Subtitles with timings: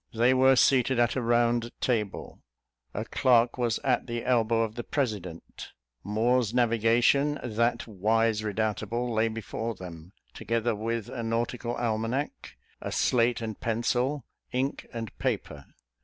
[0.15, 2.39] They were seated at a round table;
[2.91, 9.27] a clerk was at the elbow of the president; Moore's navigation, that wise redoubtable, lay
[9.27, 15.65] before them; together with a nautical almanack, a slate and pencil, ink and paper.